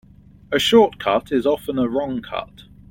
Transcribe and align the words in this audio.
A 0.51 0.57
short 0.57 0.97
cut 0.97 1.31
is 1.31 1.45
often 1.45 1.77
a 1.77 1.87
wrong 1.87 2.23
cut. 2.23 2.63